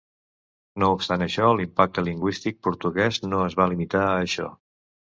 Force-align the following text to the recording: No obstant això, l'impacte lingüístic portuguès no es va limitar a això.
No 0.83 0.89
obstant 0.93 1.25
això, 1.25 1.51
l'impacte 1.59 2.07
lingüístic 2.09 2.61
portuguès 2.69 3.25
no 3.31 3.47
es 3.51 3.61
va 3.63 3.71
limitar 3.77 4.07
a 4.09 4.19
això. 4.29 4.53